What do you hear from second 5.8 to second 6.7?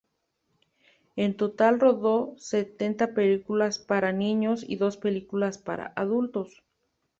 adultos.